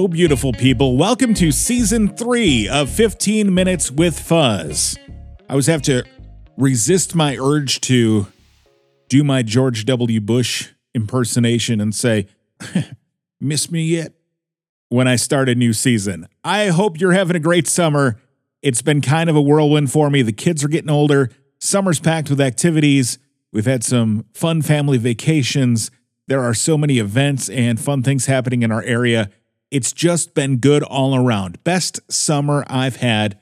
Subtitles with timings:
[0.00, 0.96] Hello, beautiful people.
[0.96, 4.98] Welcome to season three of 15 Minutes with Fuzz.
[5.46, 6.04] I always have to
[6.56, 8.26] resist my urge to
[9.10, 10.22] do my George W.
[10.22, 12.28] Bush impersonation and say,
[13.42, 14.14] Miss me yet?
[14.88, 16.28] When I start a new season.
[16.42, 18.18] I hope you're having a great summer.
[18.62, 20.22] It's been kind of a whirlwind for me.
[20.22, 23.18] The kids are getting older, summer's packed with activities.
[23.52, 25.90] We've had some fun family vacations.
[26.26, 29.28] There are so many events and fun things happening in our area.
[29.70, 31.62] It's just been good all around.
[31.62, 33.38] Best summer I've had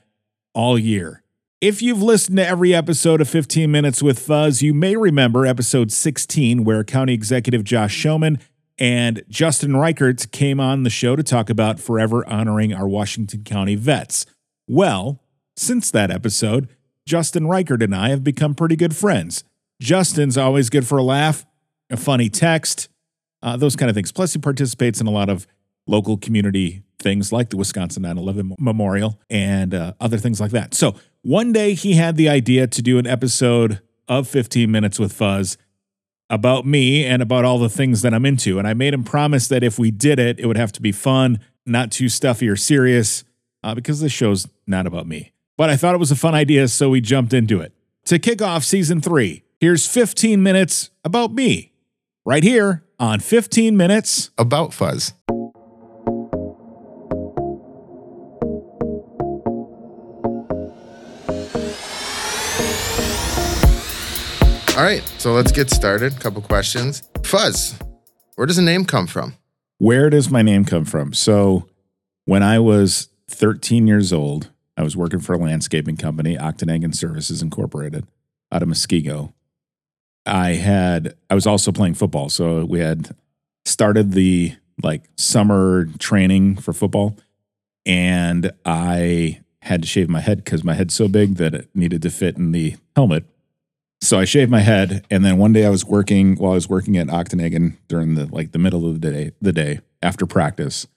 [0.53, 1.23] all year.
[1.59, 5.91] If you've listened to every episode of 15 Minutes with Fuzz, you may remember episode
[5.91, 8.39] 16, where County Executive Josh Schoemann
[8.77, 13.75] and Justin Reichert came on the show to talk about forever honoring our Washington County
[13.75, 14.25] vets.
[14.67, 15.21] Well,
[15.57, 16.69] since that episode,
[17.07, 19.43] Justin Reichert and I have become pretty good friends.
[19.81, 21.45] Justin's always good for a laugh,
[21.89, 22.87] a funny text,
[23.41, 24.11] uh, those kind of things.
[24.11, 25.47] Plus, he participates in a lot of
[25.89, 30.73] local community things like the Wisconsin 9 11 Memorial and uh, other things like that.
[30.73, 35.11] So, one day he had the idea to do an episode of 15 Minutes with
[35.11, 35.57] Fuzz
[36.29, 38.59] about me and about all the things that I'm into.
[38.59, 40.91] And I made him promise that if we did it, it would have to be
[40.91, 43.23] fun, not too stuffy or serious,
[43.63, 45.33] uh, because this show's not about me.
[45.57, 47.73] But I thought it was a fun idea, so we jumped into it.
[48.05, 51.73] To kick off season three, here's 15 minutes about me,
[52.25, 55.13] right here on 15 Minutes About Fuzz.
[64.79, 66.17] All right, so let's get started.
[66.21, 67.03] Couple questions.
[67.23, 67.77] Fuzz,
[68.35, 69.35] where does the name come from?
[69.77, 71.11] Where does my name come from?
[71.11, 71.67] So,
[72.23, 77.41] when I was 13 years old, I was working for a landscaping company, Octagon Services
[77.41, 78.07] Incorporated,
[78.53, 79.33] out of Muskego.
[80.25, 82.29] I had, I was also playing football.
[82.29, 83.13] So, we had
[83.65, 87.17] started the like summer training for football,
[87.85, 92.01] and I had to shave my head because my head's so big that it needed
[92.03, 93.25] to fit in the helmet.
[94.01, 96.69] So I shaved my head, and then one day I was working while I was
[96.69, 100.87] working at Octagon during the like the middle of the day, the day after practice.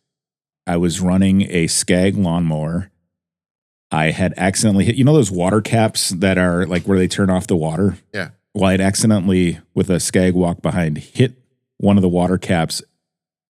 [0.66, 2.90] I was running a Scag lawnmower.
[3.90, 7.28] I had accidentally hit, you know, those water caps that are like where they turn
[7.28, 7.98] off the water.
[8.14, 8.30] Yeah.
[8.54, 11.34] Well, I'd accidentally, with a Scag walk behind, hit
[11.78, 12.82] one of the water caps,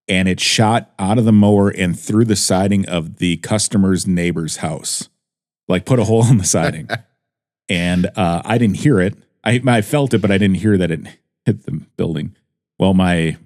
[0.09, 4.59] and it shot out of the mower and through the siding of the customer's neighbor's
[4.59, 5.09] house,
[5.69, 6.89] like put a hole in the siding.
[7.69, 9.17] and uh, I didn't hear it.
[9.45, 11.01] I I felt it, but I didn't hear that it
[11.45, 12.37] hit the building.
[12.79, 13.37] Well, my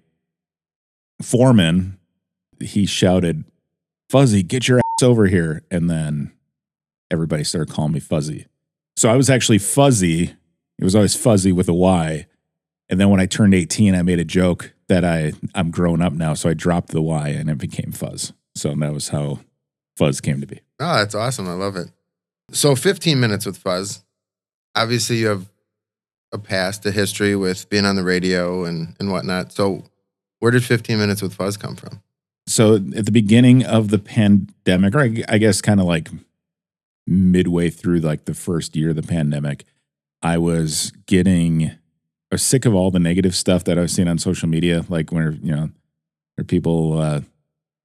[1.22, 1.98] foreman
[2.60, 3.44] he shouted,
[4.08, 6.32] "Fuzzy, get your ass over here!" And then
[7.10, 8.46] everybody started calling me Fuzzy.
[8.96, 10.34] So I was actually Fuzzy.
[10.78, 12.26] It was always Fuzzy with a Y.
[12.88, 16.12] And then when I turned 18, I made a joke that I I'm grown up
[16.12, 18.32] now, so I dropped the Y and it became Fuzz.
[18.54, 19.40] So that was how
[19.96, 20.60] Fuzz came to be.
[20.80, 21.48] Oh, that's awesome.
[21.48, 21.90] I love it.
[22.52, 24.02] So 15 minutes with Fuzz.
[24.74, 25.48] Obviously, you have
[26.32, 29.52] a past, a history with being on the radio and, and whatnot.
[29.52, 29.84] So,
[30.38, 32.02] where did 15 minutes with Fuzz come from?
[32.48, 36.08] So at the beginning of the pandemic, or I, I guess kind of like
[37.06, 39.64] midway through like the first year of the pandemic,
[40.22, 41.70] I was getting
[42.30, 44.84] I was sick of all the negative stuff that I was seeing on social media,
[44.88, 45.70] like when you know
[46.36, 47.20] there are people uh,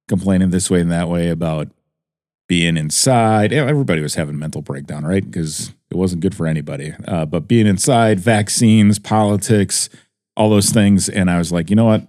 [0.08, 1.68] complaining this way and that way about
[2.48, 3.52] being inside.
[3.52, 5.24] Everybody was having mental breakdown, right?
[5.24, 6.94] Because it wasn't good for anybody.
[7.06, 9.90] Uh, but being inside, vaccines, politics,
[10.38, 12.08] all those things, and I was like, you know what?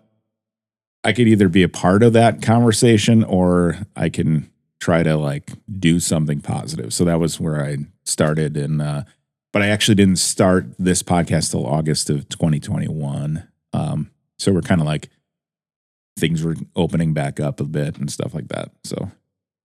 [1.03, 4.49] I could either be a part of that conversation or I can
[4.79, 6.93] try to like do something positive.
[6.93, 8.55] So that was where I started.
[8.55, 9.03] And, uh,
[9.51, 13.45] but I actually didn't start this podcast till August of 2021.
[13.73, 15.09] Um, so we're kind of like
[16.17, 18.71] things were opening back up a bit and stuff like that.
[18.85, 18.95] So,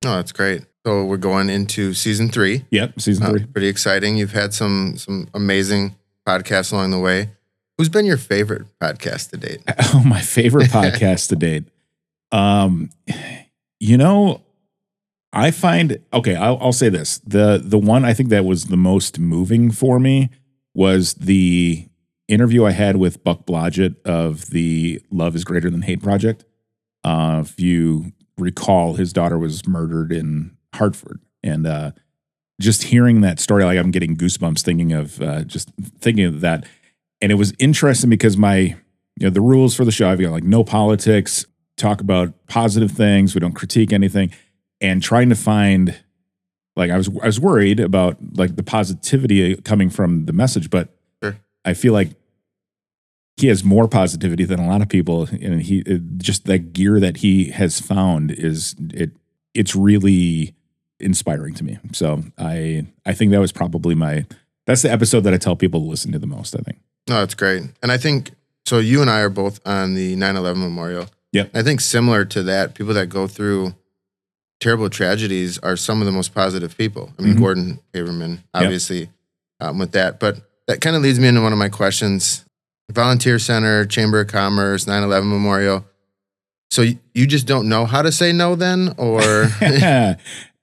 [0.04, 0.64] oh, that's great.
[0.88, 2.65] So we're going into season three.
[2.71, 3.44] Yep, season Uh, three.
[3.44, 4.16] pretty exciting.
[4.16, 5.94] You've had some some amazing
[6.26, 7.29] podcasts along the way.
[7.76, 9.61] Who's been your favorite podcast to date?
[9.93, 11.64] Oh, my favorite podcast to date.
[12.32, 12.88] Um,
[13.79, 14.40] you know,
[15.31, 16.37] I find okay.
[16.37, 20.00] I'll, I'll say this: the the one I think that was the most moving for
[20.00, 20.31] me
[20.75, 21.87] was the
[22.29, 26.46] interview I had with Buck Blodgett of the Love Is Greater Than Hate project.
[27.05, 31.90] Uh, if you recall, his daughter was murdered in Hartford, and uh,
[32.60, 35.70] just hearing that story, like I'm getting goosebumps thinking of uh, just
[36.00, 36.66] thinking of that.
[37.20, 38.76] And it was interesting because my, you
[39.20, 41.46] know, the rules for the show, I've got like no politics,
[41.76, 44.30] talk about positive things, we don't critique anything,
[44.80, 45.96] and trying to find,
[46.76, 50.88] like I was, I was worried about like the positivity coming from the message, but
[51.22, 51.36] Sure.
[51.64, 52.10] I feel like
[53.36, 56.98] he has more positivity than a lot of people, and he it, just that gear
[57.00, 59.10] that he has found is it.
[59.54, 60.54] It's really
[61.00, 61.78] inspiring to me.
[61.92, 64.26] So I I think that was probably my
[64.66, 66.54] that's the episode that I tell people to listen to the most.
[66.54, 66.78] I think.
[67.08, 67.62] No, that's great.
[67.82, 68.32] And I think
[68.66, 68.78] so.
[68.78, 71.06] You and I are both on the 9 11 memorial.
[71.32, 73.74] Yeah, I think similar to that, people that go through
[74.60, 77.12] terrible tragedies are some of the most positive people.
[77.18, 77.38] I mean, Mhm.
[77.38, 79.08] Gordon Haberman, obviously,
[79.60, 80.18] um, with that.
[80.18, 82.44] But that kind of leads me into one of my questions
[82.90, 85.84] Volunteer Center, Chamber of Commerce, 9 11 Memorial.
[86.70, 86.82] So
[87.14, 88.94] you just don't know how to say no then?
[88.98, 89.20] Or,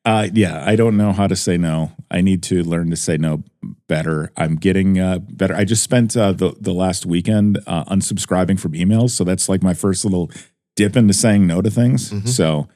[0.05, 1.91] uh, yeah, I don't know how to say no.
[2.11, 3.43] I need to learn to say no
[3.87, 4.31] better.
[4.37, 5.55] I'm getting uh, better.
[5.55, 9.63] I just spent uh, the the last weekend uh, unsubscribing from emails, so that's like
[9.63, 10.29] my first little
[10.75, 12.11] dip into saying no to things.
[12.11, 12.27] Mhm.
[12.27, 12.67] So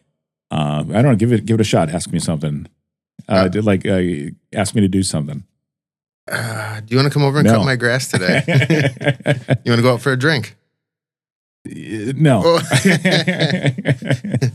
[0.52, 1.16] uh, I don't know.
[1.16, 1.90] Give it give it a shot.
[1.90, 2.68] Ask me something.
[3.28, 4.02] Uh, did like uh,
[4.54, 5.44] ask me to do something.
[6.32, 7.58] uh, do you want to come over and No.
[7.58, 8.44] cut my grass today?
[9.66, 10.56] you want to go out for a drink?
[11.66, 12.42] no.
[12.46, 12.60] Oh.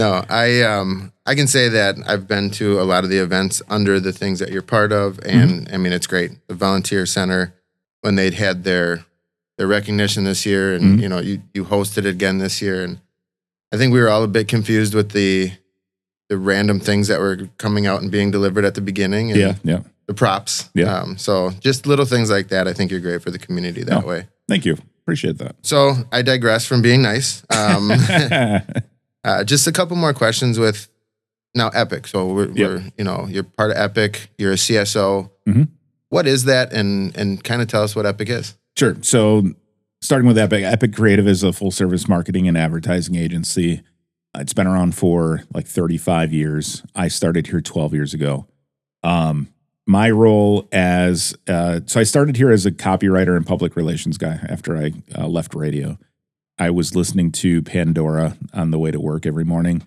[0.00, 3.60] No, I um I can say that I've been to a lot of the events
[3.68, 6.30] under the things that you're part of, and I mean it's great.
[6.48, 7.54] The volunteer center
[8.00, 9.04] when they'd had their
[9.58, 11.02] their recognition this year, and Mhm.
[11.02, 12.98] you know you you hosted it again this year, and
[13.72, 15.52] I think we were all a bit confused with the
[16.30, 19.54] the random things that were coming out and being delivered at the beginning, and yeah,
[19.64, 19.80] yeah.
[20.06, 20.70] the props.
[20.74, 20.94] Yeah.
[20.96, 22.66] Um, so just little things like that.
[22.68, 24.06] I think you're great for the community that No.
[24.06, 24.28] way.
[24.48, 24.78] Thank you.
[25.02, 25.56] Appreciate that.
[25.62, 27.42] So I digress from being nice.
[27.50, 27.90] Um,
[29.24, 30.88] Uh, just a couple more questions with
[31.54, 32.06] now Epic.
[32.06, 32.56] So we're, Yep.
[32.56, 34.30] we're you know you're part of Epic.
[34.38, 35.30] You're a CSO.
[35.48, 35.68] Mhm.
[36.08, 36.72] What is that?
[36.72, 38.54] And and kind of tell us what Epic is.
[38.78, 38.96] Sure.
[39.02, 39.50] So,
[40.00, 43.82] starting with Epic, Epic Creative is a full service marketing and advertising agency.
[44.34, 46.82] Uh, It's been around for like 35 years.
[46.94, 48.46] I started here 12 years ago.
[49.02, 49.48] Um,
[49.86, 54.38] my role as uh, so I started here as a copywriter and public relations guy
[54.48, 55.98] after I uh, left radio.
[56.60, 59.82] I was listening to Pandora on the way to work every morning,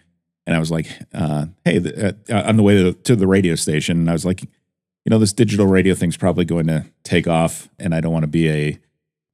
[0.48, 3.54] and I was like, uh, "Hey," the, uh, on the way to, to the radio
[3.54, 7.28] station, and I was like, you know, this digital radio thing's probably going to take
[7.28, 8.80] off, and I don't want to be a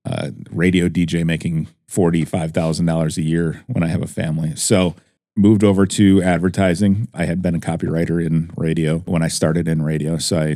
[0.04, 4.58] uh, radio DJ making forty five thousand dollars a year when I have a family.
[4.58, 4.96] So
[5.38, 7.08] moved over to advertising.
[7.14, 10.56] I had been a copywriter in radio when I started in radio, so I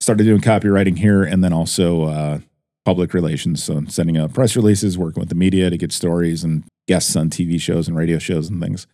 [0.00, 2.38] started doing copywriting here, and then also uh,
[2.84, 3.64] public relations.
[3.64, 7.30] So sending out press releases, working with the media to get stories and guests on
[7.30, 8.86] TV shows and radio shows and things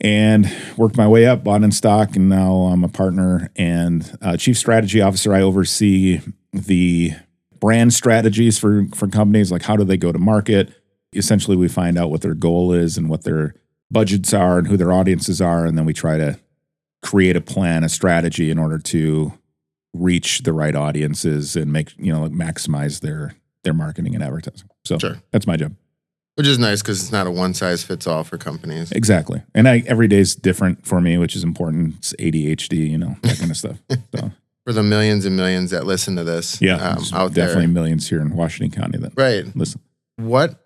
[0.00, 4.36] and worked my way up, bought in stock, and now I'm a partner and uh,
[4.36, 5.34] chief strategy officer.
[5.34, 6.20] I oversee
[6.52, 7.12] the
[7.58, 10.74] brand strategies for for companies, like how do they go to market.
[11.14, 13.54] Essentially, we find out what their goal is and what their
[13.90, 16.38] budgets are and who their audiences are, and then we try to
[17.02, 19.32] create a plan, a strategy in order to
[20.00, 23.34] reach the right audiences and make you know like maximize their
[23.64, 24.68] their marketing and advertising.
[24.84, 25.16] So Sure.
[25.32, 25.74] that's my job.
[26.36, 28.92] Which is nice because it's not a one size fits all for companies.
[28.92, 29.42] Exactly.
[29.54, 31.94] And I every day's different for me, which is important.
[31.96, 33.78] It's ADHD, you know, that kind of stuff.
[34.14, 34.32] So
[34.64, 38.08] For the millions and millions that listen to this, yeah, um, out definitely there, millions
[38.08, 39.44] here in Washington County that right?
[39.56, 39.80] listen.
[40.16, 40.60] What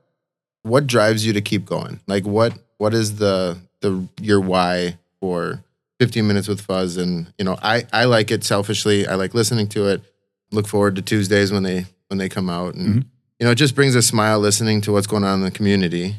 [0.63, 2.01] what drives you to keep going?
[2.07, 5.63] Like what what is the the your why for
[6.01, 6.97] 15 minutes with Fuzz?
[6.97, 9.07] And you know, I I like it selfishly.
[9.07, 10.03] I like listening to it.
[10.51, 13.07] Look forward to Tuesdays when they when they come out, and Mhm.
[13.39, 16.17] you know, it just brings a smile listening to what's going on in the community.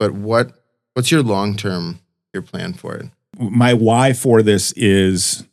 [0.00, 0.52] But what
[0.94, 2.00] what's your long term
[2.32, 3.06] your plan for it?
[3.38, 5.44] My why for this is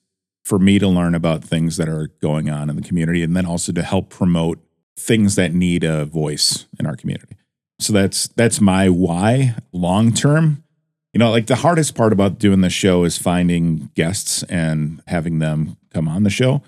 [0.46, 3.46] for me to learn about things that are going on in the community and then
[3.46, 4.60] also to help promote
[4.98, 7.36] things that need a voice in our community.
[7.80, 10.64] So that's that's my why long term.
[11.14, 15.40] You know, like the hardest part about doing the show is finding guests and having
[15.40, 16.64] them come on the show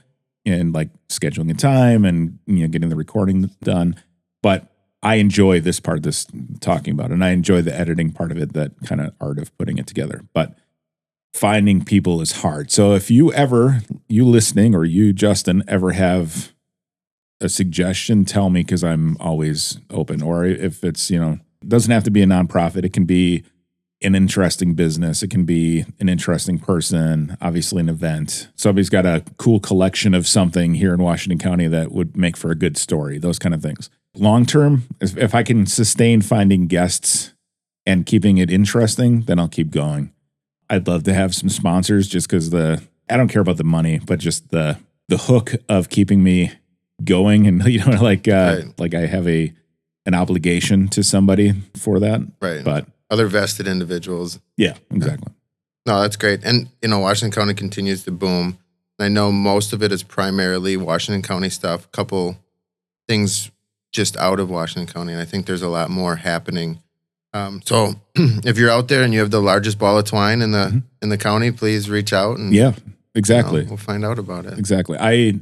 [0.46, 3.96] and like scheduling a time and you know getting the recording done.
[4.44, 4.72] But
[5.02, 6.26] I enjoy this part, of this
[6.62, 9.40] talking about, it, and I enjoy the editing part of it, that kind of art
[9.40, 10.22] of putting it together.
[10.34, 10.56] But
[11.34, 12.72] finding people is hard.
[12.72, 16.54] So if you ever, you listening or you, Justin, ever have
[17.42, 20.24] a suggestion, tell me because I'm always open.
[20.24, 23.44] Or if it's, you know, doesn't have to be a nonprofit, it can be
[24.02, 28.50] an interesting business, it can be an interesting person, obviously an event.
[28.56, 32.52] Somebody's got a cool collection of something here in Washington County that would make for
[32.52, 33.90] a good story, those kind of things.
[34.16, 37.34] Long term, if if I can sustain finding guests
[37.86, 40.12] and keeping it interesting, then I'll keep going.
[40.70, 44.00] I'd love to have some sponsors just because the I don't care about the money,
[44.00, 44.78] but just the
[45.10, 46.52] the hook of keeping me
[47.04, 48.80] going and you know like uh Right.
[48.80, 49.54] like I have a
[50.06, 52.22] an obligation to somebody for that.
[52.42, 52.64] Right.
[52.64, 54.40] But Other vested individuals.
[54.58, 55.32] yeah, exactly.
[55.86, 56.44] No, that's great.
[56.44, 58.58] And you know, Washington County continues to boom.
[59.00, 61.86] I know most of it is primarily Washington County stuff.
[61.86, 62.38] A couple
[63.08, 63.52] things
[63.92, 66.80] just out of Washington County, and I think there's a lot more happening.
[67.34, 70.52] Um, so if you're out there and you have the largest ball of twine in
[70.52, 73.66] the in the county, please reach out and Yeah, you know, exactly.
[73.66, 74.58] we'll find out about it.
[74.58, 74.98] Exactly.
[75.00, 75.40] I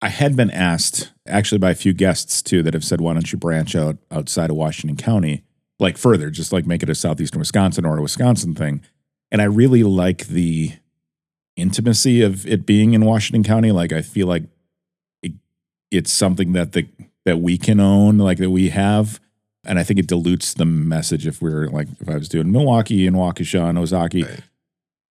[0.00, 3.30] I had been asked actually by a few guests too that have said, why don't
[3.30, 5.42] you branch out outside of Washington County,
[5.82, 8.82] like further, just like make it a southeastern Wisconsin or a Wisconsin thing.
[9.30, 10.72] And I really like the
[11.56, 13.72] intimacy of it being in Washington County.
[13.72, 14.44] Like I feel like
[15.22, 15.32] it,
[15.90, 16.86] it's something that the
[17.24, 19.20] that we can own, like that we have.
[19.64, 23.06] And I think it dilutes the message if we're like if I was doing Milwaukee
[23.06, 24.40] and Waukesha and Ozaukee, Right.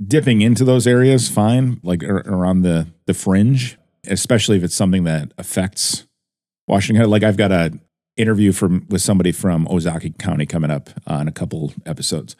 [0.04, 5.04] dipping into those areas, fine, like ar- around the the fringe, especially if it's something
[5.04, 6.06] that affects
[6.66, 7.08] Washington.
[7.08, 7.78] Like I've got a
[8.16, 12.36] interview from with somebody from Ozaukee County coming up on a couple episodes,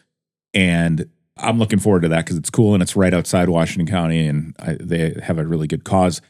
[0.55, 4.26] and I'm looking forward to that because it's cool and it's right outside Washington County,
[4.26, 6.21] and I, they have a really good cause.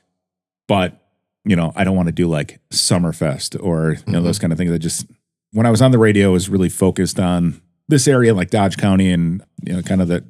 [0.68, 0.98] But
[1.44, 4.24] you know, I don't want to do like Summerfest or you know Mhm.
[4.24, 4.70] those kind of things.
[4.70, 5.06] I just
[5.52, 8.76] when I was on the radio, I was really focused on this area, like Dodge
[8.76, 10.24] County, and you know, kind of the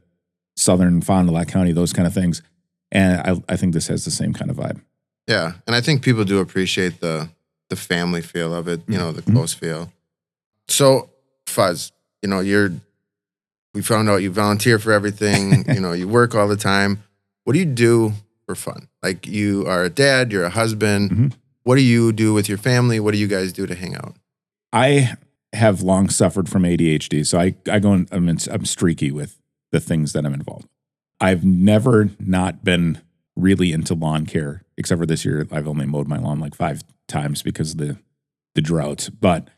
[0.56, 2.42] southern Fond du Lac County, those kind of things.
[2.90, 4.80] And I, I think this has the same kind of vibe.
[5.28, 7.28] Yeah, and I think people do appreciate the
[7.72, 9.90] the family feel of it, you know, the close feel.
[10.68, 11.08] So,
[11.46, 12.70] Fuzz, you know, you're
[13.72, 17.02] we found out you volunteer for everything, you know, you work all the time.
[17.44, 18.12] What do you do
[18.44, 18.88] for fun?
[19.02, 21.10] Like you are a dad, you're a husband.
[21.10, 21.32] Mhm.
[21.62, 23.00] What do you do with your family?
[23.00, 24.16] What do you guys do to hang out?
[24.70, 25.14] I
[25.54, 29.40] have long suffered from ADHD, so I I go and I'm in, I'm streaky with
[29.70, 30.68] the things that I'm involved.
[31.20, 33.00] I've never not been
[33.36, 35.46] really into lawn care, except for this year.
[35.50, 37.98] I've only mowed my lawn like five times because of the
[38.54, 39.08] the drought.
[39.20, 39.48] But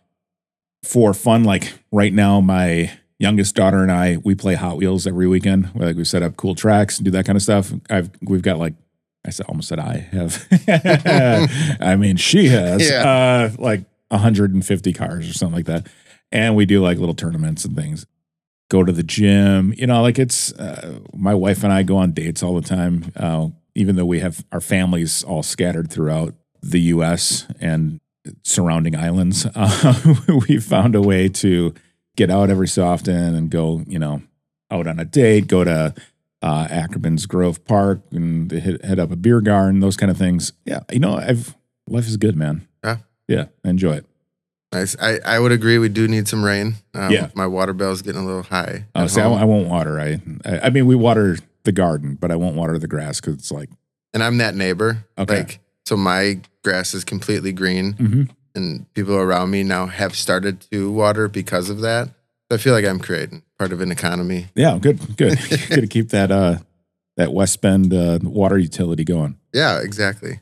[0.85, 5.27] for fun, like right now, my youngest daughter and I we play Hot Wheels every
[5.27, 5.71] weekend.
[5.75, 7.73] Like we set up cool tracks and do that kind of stuff.
[7.91, 8.75] I've we've got like
[9.27, 10.47] I said almost said I have.
[11.81, 15.89] I mean she has uh, like 150 cars or something like that,
[16.31, 18.07] and we do like little tournaments and things.
[18.71, 22.13] Go to the gym, you know, like it's uh, my wife and I go on
[22.13, 23.13] dates all the time.
[23.15, 27.47] Uh, even though we have our families all scattered throughout the U.S.
[27.61, 28.01] and
[28.43, 30.15] surrounding islands, uh,
[30.49, 31.75] we found a way to
[32.17, 34.23] get out every so often and go, you know,
[34.71, 35.95] out on a date, go to
[36.43, 40.53] uh, Ackerman's Grove Park and hit, head up a beer garden, those kind of things.
[40.65, 41.55] Yeah, you know, I've
[41.89, 42.67] life is good, man.
[42.85, 42.99] Yeah.
[43.29, 44.07] yeah, enjoy it.
[44.73, 44.97] Nice.
[45.01, 45.79] I, I would agree.
[45.79, 46.75] We do need some rain.
[46.95, 47.31] Um, Yeah.
[47.35, 48.87] My water bill is getting a little high.
[48.95, 49.29] Oh, see, I.
[49.31, 50.01] I won't water.
[50.01, 53.35] I, I, I mean, we water the garden, but I won't water the grass because
[53.35, 53.71] it's like,
[54.13, 55.05] and I'm that neighbor.
[55.19, 55.39] Okay.
[55.39, 57.95] Like, so my grass is completely green.
[57.95, 58.31] mhm.
[58.55, 62.09] and people around me now have started to water because of that.
[62.51, 64.47] So I feel like I'm creating part of an economy.
[64.55, 65.39] yeah, good, good.
[65.69, 66.59] Got to keep that uh
[67.17, 69.39] that West Bend uh, water utility going.
[69.53, 70.41] Yeah, exactly.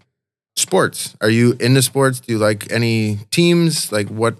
[0.57, 1.17] Sports.
[1.21, 2.21] Are you into sports?
[2.21, 3.91] Do you like any teams?
[3.93, 4.37] Like what,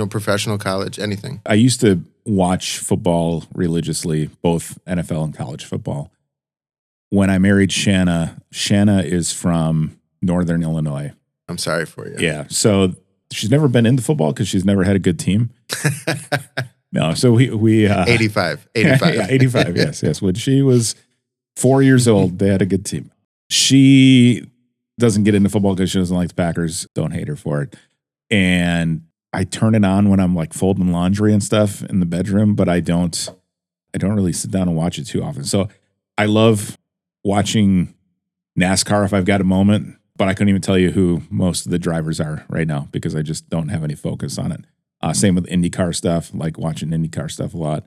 [0.00, 1.42] you know, professional, college, anything?
[1.44, 6.10] I used to watch football religiously, both NFL and college football.
[7.10, 11.12] When I married Shanna, Shanna is from Northern Illinois.
[11.48, 12.16] I'm sorry for you.
[12.18, 12.46] Yeah.
[12.48, 12.94] So
[13.30, 15.50] she's never been into football because she's never had a good team.
[16.92, 17.14] No.
[17.14, 18.68] So we, we, uh, 85.
[18.74, 19.14] 85.
[19.14, 19.76] yeah, 85.
[19.76, 20.02] Yes.
[20.02, 20.20] Yes.
[20.20, 20.96] When she was
[21.54, 23.12] four years old, they had a good team.
[23.48, 24.44] She
[24.98, 26.88] doesn't get into football because she doesn't like the Packers.
[26.96, 27.76] Don't hate her for it.
[28.28, 32.54] And I turn it on when I'm like folding laundry and stuff in the bedroom,
[32.54, 33.28] but I don't,
[33.94, 35.44] I don't really sit down and watch it too often.
[35.44, 35.68] So
[36.18, 36.76] I love
[37.24, 37.94] watching
[38.58, 41.70] NASCAR if I've got a moment, but I couldn't even tell you who most of
[41.72, 44.60] the drivers are right now because I just don't have any focus on it.
[45.00, 47.86] Uh, same with IndyCar stuff, like watching IndyCar stuff a lot.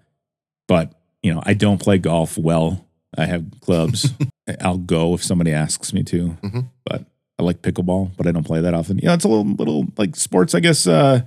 [0.67, 2.87] But, you know, I don't play golf well.
[3.17, 4.11] I have clubs.
[4.61, 6.67] I'll go if somebody asks me to, Mhm.
[6.85, 7.05] but
[7.43, 8.97] I like pickleball, but I don't play that often.
[8.99, 10.87] You know, it's a little, little like sports, I guess.
[10.87, 11.21] Uh,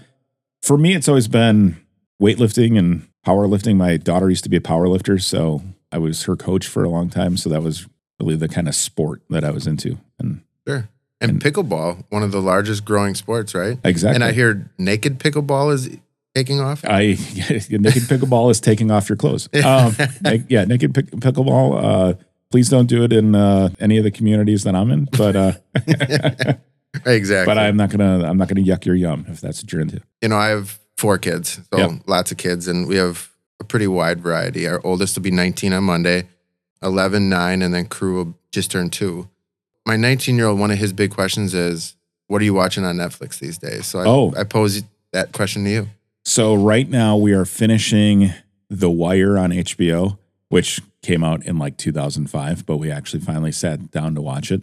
[0.62, 1.76] for me, it's always been
[2.20, 3.76] weightlifting and powerlifting.
[3.76, 6.88] My daughter used to be a power lifter, so I was her coach for a
[6.88, 7.37] long time.
[7.37, 7.87] So that was
[8.20, 9.99] really the kind of sport that I was into.
[10.18, 10.88] And Sure.
[11.20, 13.78] And, And- pickleball, one of the largest growing sports, right?
[13.85, 14.14] exactly.
[14.16, 15.88] And I hear naked pickleball is
[16.35, 16.85] taking off.
[16.85, 17.00] I
[17.70, 19.49] naked pickleball is taking off your clothes.
[19.64, 19.94] Um,
[20.49, 21.82] yeah, naked pick, pickleball.
[21.82, 22.14] Uh,
[22.50, 25.05] please don't do it in uh, any of the communities that I'm in.
[25.17, 25.53] But uh,
[27.05, 27.47] exactly.
[27.47, 30.00] but I'm not gonna I'm not gonna yuck your yum if that's what you're into.
[30.23, 31.91] you know, I have four kids, so Yep.
[32.07, 34.67] lots of kids, and we have a pretty wide variety.
[34.67, 36.25] Our oldest will be 19 on Monday,
[36.83, 39.29] 11, 9, and then crew will just turn two.
[39.87, 41.95] My 19 year old, one of his big questions is,
[42.29, 43.87] What are you watching on Netflix these days?
[43.87, 44.35] So I, Oh.
[44.37, 45.88] I pose that question to you.
[46.25, 48.33] So right now we are finishing
[48.69, 53.90] The Wire on HBO, which came out in like 2005, but we actually finally sat
[53.90, 54.62] down to watch it,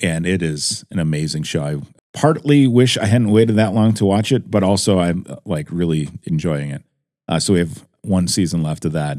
[0.00, 1.64] and it is an amazing show.
[1.64, 1.76] I
[2.14, 5.66] partly wish I hadn't waited that long to watch it, but also I'm uh, like
[5.70, 6.82] really enjoying it.
[7.28, 9.18] Uh, so we have one season left of that.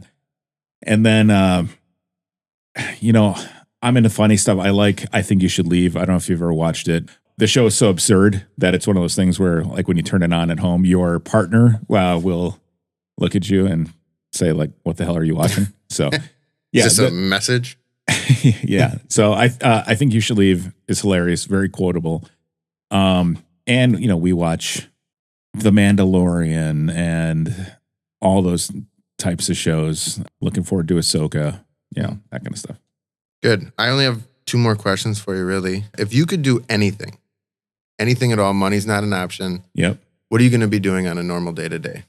[0.83, 1.67] And then, uh,
[2.99, 3.35] you know,
[3.81, 4.59] I'm into funny stuff.
[4.59, 5.95] I like I Think You Should Leave.
[5.95, 7.09] I don't know if you've ever watched it.
[7.37, 10.03] The show is so absurd that it's one of those things where, like, when you
[10.03, 12.59] turn it on at home, your partner uh, will
[13.17, 13.91] look at you and
[14.31, 15.67] say, like, what the hell are you watching?
[15.89, 16.09] So,
[16.73, 16.85] yeah.
[16.85, 17.77] Is this a message?
[18.63, 18.95] yeah.
[19.07, 22.25] So I uh, I think you should leave is hilarious, very quotable.
[22.91, 24.89] Um, and you know we watch
[25.53, 27.73] The Mandalorian and
[28.19, 28.71] all those
[29.17, 30.19] types of shows.
[30.41, 31.63] Looking forward to Ahsoka.
[31.95, 32.77] You know that kind of stuff.
[33.41, 33.71] Good.
[33.77, 35.85] I only have two more questions for you, really.
[35.97, 37.17] If you could do anything,
[37.99, 39.63] anything at all, money's not an option.
[39.75, 39.99] Yep.
[40.29, 42.03] What are you going to be doing on a normal day to day?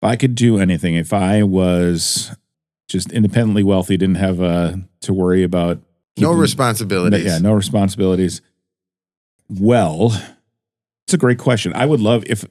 [0.00, 2.36] If I could do anything, if I was
[2.88, 5.78] just independently wealthy, didn't have uh, to worry about
[6.18, 7.24] No keeping- responsibilities.
[7.24, 8.40] Yeah, no responsibilities.
[9.48, 10.12] Well,
[11.06, 11.72] it's a great question.
[11.74, 12.44] I would love if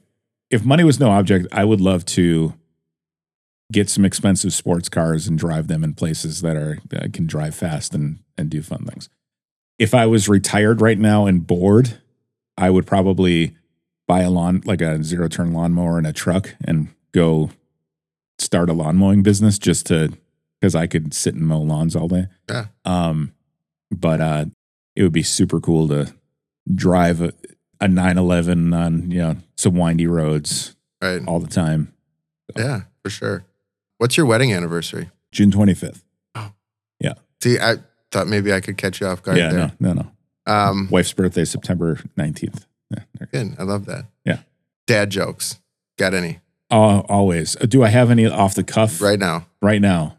[0.50, 2.54] if money was no object, I would love to
[3.70, 7.54] get some expensive sports cars and drive them in places that are that can drive
[7.54, 9.08] fast and and do fun things.
[9.78, 11.98] If I was retired right now and bored,
[12.56, 13.54] I would probably
[14.08, 17.50] buy a lawn like a zero turn lawnmower and a truck and go
[18.38, 20.12] start a lawn mowing business just to
[20.60, 22.26] because I could sit and mow lawns all day.
[22.48, 22.66] Yeah.
[22.84, 23.32] Um,
[23.90, 24.44] but uh,
[24.96, 26.12] it would be super cool to
[26.74, 27.32] drive a,
[27.80, 31.22] a 911 on you know some windy roads Right.
[31.26, 31.94] all the time.
[32.56, 33.44] Yeah, for sure.
[33.98, 35.10] What's your wedding anniversary?
[35.30, 36.02] June 25th.
[36.34, 36.52] Oh,
[37.00, 37.14] yeah.
[37.40, 37.76] See, I
[38.10, 39.72] thought maybe I could catch you off guard yeah, there.
[39.78, 40.52] no, no, no.
[40.52, 42.64] Um, Wife's birthday, September 19th.
[42.90, 43.54] Yeah, good.
[43.58, 44.06] I love that.
[44.24, 44.40] Yeah.
[44.86, 45.60] Dad jokes.
[45.98, 47.54] Got any Al- always.
[47.56, 49.46] Uh, Do I have any off the cuff right now?
[49.62, 50.17] right now?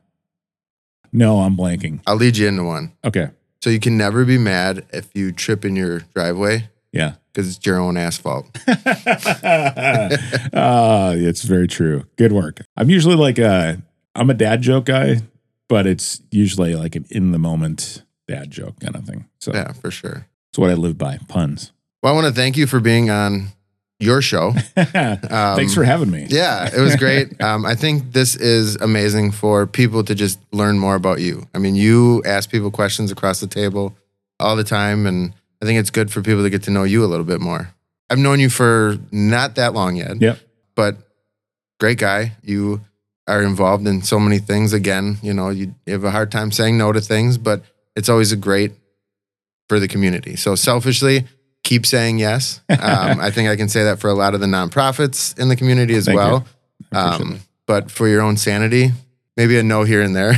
[1.12, 2.02] No, I'm blanking.
[2.08, 2.94] I'll lead you into one.
[3.04, 3.30] Okay.
[3.62, 7.16] So you can never be mad if you trip in your driveway Yeah.
[7.34, 8.46] because it's your own asphalt.
[8.68, 8.74] uh,
[11.18, 12.06] it's very true.
[12.18, 12.62] Good work.
[12.78, 13.82] I'm usually like a,
[14.16, 15.18] I'm a dad joke guy,
[15.68, 19.26] but it's usually like an in the moment dad joke kind of thing.
[19.40, 20.28] So Yeah, for sure.
[20.52, 21.72] it's what I live by puns.
[22.02, 23.48] Well, I want to thank you for being on
[24.00, 24.52] your show.
[24.76, 26.24] Thanks for having me.
[26.24, 27.40] Um, Yeah, it was great.
[27.42, 31.48] Um, I think this is amazing for people to just learn more about you.
[31.54, 33.96] I mean, you ask people questions across the table
[34.40, 37.04] all the time, and I think it's good for people to get to know you
[37.04, 37.74] a little bit more.
[38.10, 40.40] I've known you for not that long yet, Yep.
[40.76, 40.98] but
[41.80, 42.34] great guy.
[42.44, 42.82] You
[43.28, 44.74] are involved in so many things.
[44.74, 47.64] Again, you know, you have a hard time saying no to things, but
[47.96, 48.72] it's always a great
[49.68, 50.36] for the community.
[50.36, 51.26] So selfishly,
[51.70, 52.62] keep saying yes.
[52.70, 55.56] Um, I think I can say that for a lot of the nonprofits in the
[55.56, 56.46] community as Thank well.
[56.92, 58.92] Um, but for your own sanity,
[59.38, 60.34] maybe a no here and there.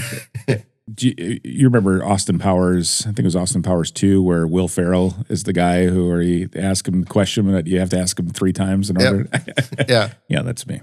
[0.93, 3.01] Do you, you remember Austin Powers?
[3.03, 6.21] I think it was Austin Powers 2, where Will Ferrell is the guy who, where
[6.21, 9.13] you ask him the question, but you have to ask him three times in Yep.
[9.13, 9.29] order.
[9.87, 10.09] yeah.
[10.27, 10.81] yeah, that's me.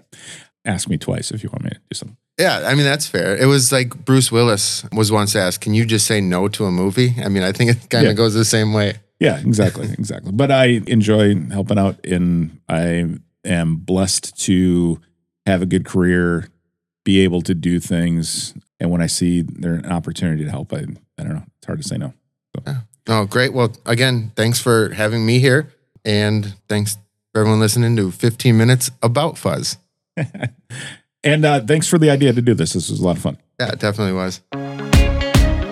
[0.65, 2.17] Ask me twice if you want me to do something.
[2.41, 3.37] Yeah, I mean that's fair.
[3.37, 6.71] It was like Bruce Willis was once asked, "Can you just say no to a
[6.71, 8.17] movie?" I mean, I think it kind of Yeah.
[8.17, 8.95] goes the same way.
[9.21, 10.33] Yeah, exactly, exactly.
[10.33, 15.01] But I enjoy helping out, and I am blessed to
[15.47, 16.49] have a good career,
[17.05, 20.85] be able to do things, and when I see there's an opportunity to help, I
[21.19, 21.45] I don't know.
[21.59, 22.13] It's hard to say no.
[23.11, 23.55] Oh, great.
[23.55, 25.73] Well, again, thanks for having me here,
[26.05, 26.99] and thanks
[27.33, 29.79] for everyone listening to 15 minutes about fuzz.
[31.25, 32.73] And uh, thanks for the idea to do this.
[32.75, 33.39] This was a lot of fun.
[33.59, 34.41] Yeah, it definitely was.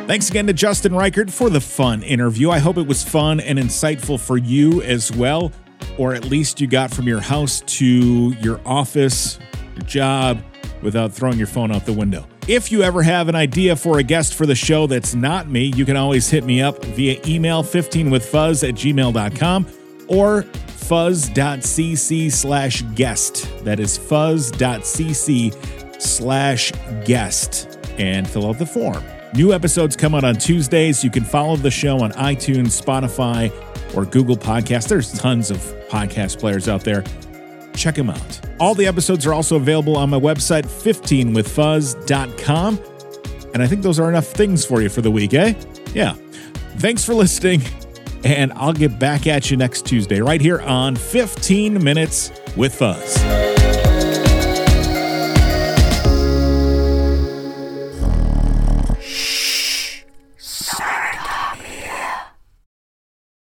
[0.06, 2.48] Thanks again to Justin Reichert for the fun interview.
[2.50, 5.50] I hope it was fun and insightful for you as well,
[5.98, 9.40] or at least you got from your house to your office,
[9.74, 10.40] your job,
[10.80, 12.24] without throwing your phone out the window.
[12.46, 15.72] If you ever have an idea for a guest for the show that's not me,
[15.74, 19.66] you can always hit me up via email 15withfuzz at gmail.com
[20.06, 23.64] or fuzz.cc slash guest.
[23.64, 25.52] That is fuzz.cc
[26.00, 26.72] slash
[27.04, 29.02] guest and fill out the form.
[29.36, 31.04] New episodes come out on Tuesdays.
[31.04, 33.52] You can follow the show on iTunes, Spotify,
[33.94, 34.88] or Google Podcasts.
[34.88, 35.58] There's tons of
[35.90, 37.04] podcast players out there.
[37.74, 38.40] Check them out.
[38.58, 42.80] All the episodes are also available on my website, 15withfuzz.com.
[43.52, 45.52] And I think those are enough things for you for the week, eh?
[45.92, 46.14] Yeah.
[46.78, 47.60] Thanks for listening.
[48.24, 53.55] And I'll get back at you next Tuesday right here on 15 Minutes with Fuzz.